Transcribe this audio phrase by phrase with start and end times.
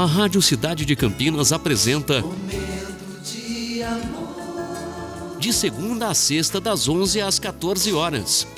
[0.00, 5.36] A Rádio Cidade de Campinas apresenta Momento de amor.
[5.38, 8.48] De segunda a sexta, das 11 às 14 horas.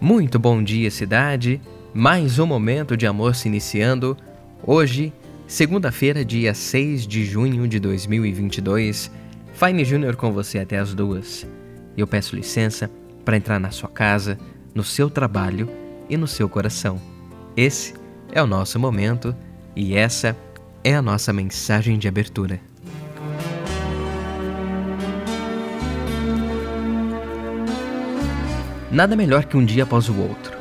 [0.00, 1.60] Muito bom dia, cidade.
[1.92, 4.16] Mais um momento de amor se iniciando.
[4.64, 5.12] Hoje,
[5.48, 9.10] segunda-feira, dia 6 de junho de 2022.
[9.52, 11.44] Fine Júnior com você até as duas.
[11.96, 12.88] Eu peço licença
[13.24, 14.38] para entrar na sua casa,
[14.72, 15.68] no seu trabalho
[16.10, 17.00] e no seu coração.
[17.56, 17.94] Esse
[18.32, 19.34] é o nosso momento
[19.74, 20.36] e essa
[20.82, 22.60] é a nossa mensagem de abertura.
[28.90, 30.58] Nada melhor que um dia após o outro.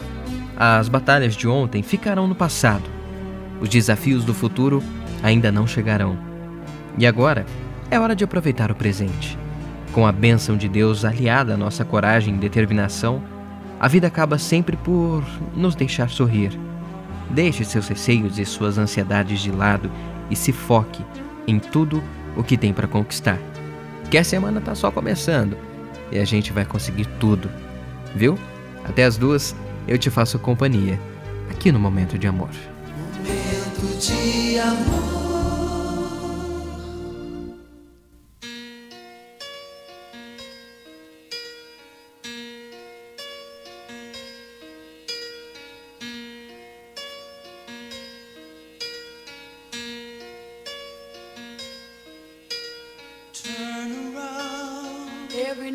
[0.56, 2.84] As batalhas de ontem ficarão no passado.
[3.60, 4.84] Os desafios do futuro
[5.24, 6.18] ainda não chegarão.
[6.98, 7.46] E agora
[7.90, 9.38] é hora de aproveitar o presente.
[9.92, 13.24] Com a bênção de Deus aliada à nossa coragem e determinação,
[13.80, 15.24] a vida acaba sempre por
[15.56, 16.58] nos deixar sorrir.
[17.30, 19.90] Deixe seus receios e suas ansiedades de lado
[20.30, 21.04] e se foque
[21.48, 22.04] em tudo
[22.36, 23.40] o que tem para conquistar.
[24.10, 25.56] Que a semana está só começando
[26.12, 27.50] e a gente vai conseguir tudo
[28.16, 28.38] viu?
[28.84, 29.56] Até as duas
[29.88, 31.00] eu te faço companhia,
[31.50, 32.50] aqui no Momento de Amor.
[33.18, 35.09] Momento de amor.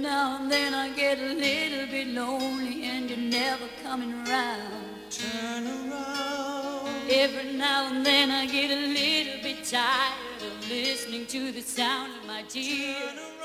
[0.04, 4.84] Now and then I get a little bit lonely and you're never coming around.
[5.10, 7.10] Turn around.
[7.10, 12.12] Every now and then I get a little bit tired of listening to the sound
[12.18, 13.43] of my tears.